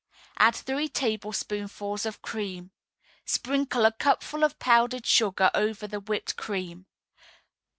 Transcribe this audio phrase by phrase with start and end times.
[0.39, 2.71] Add three tablespoonfuls of cream.
[3.23, 6.87] Sprinkle a cupful of powdered sugar over the whipped cream.